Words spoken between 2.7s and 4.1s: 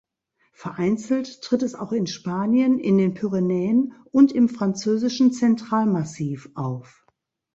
in den Pyrenäen